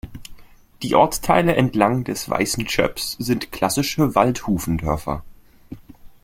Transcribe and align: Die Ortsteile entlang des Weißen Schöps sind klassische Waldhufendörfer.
Die 0.81 0.95
Ortsteile 0.95 1.55
entlang 1.57 2.03
des 2.03 2.27
Weißen 2.27 2.67
Schöps 2.67 3.17
sind 3.19 3.51
klassische 3.51 4.15
Waldhufendörfer. 4.15 5.23